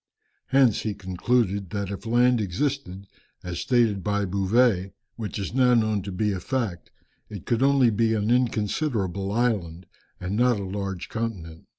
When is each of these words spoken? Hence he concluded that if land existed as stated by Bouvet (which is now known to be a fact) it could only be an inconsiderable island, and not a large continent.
Hence 0.47 0.79
he 0.81 0.95
concluded 0.95 1.69
that 1.69 1.91
if 1.91 2.07
land 2.07 2.41
existed 2.41 3.05
as 3.43 3.59
stated 3.59 4.03
by 4.03 4.25
Bouvet 4.25 4.95
(which 5.15 5.37
is 5.37 5.53
now 5.53 5.75
known 5.75 6.01
to 6.01 6.11
be 6.11 6.31
a 6.31 6.39
fact) 6.39 6.89
it 7.29 7.45
could 7.45 7.61
only 7.61 7.91
be 7.91 8.15
an 8.15 8.31
inconsiderable 8.31 9.31
island, 9.31 9.85
and 10.19 10.35
not 10.35 10.59
a 10.59 10.63
large 10.63 11.07
continent. 11.07 11.67